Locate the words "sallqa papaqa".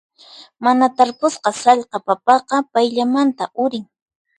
1.63-2.57